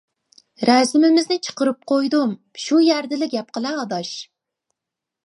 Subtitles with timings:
[0.61, 2.33] -رەسىمىمىزنى چىقىرىپ قويدۇم،
[2.65, 4.15] شۇ يەردىلا گەپ قىلە ئاداش.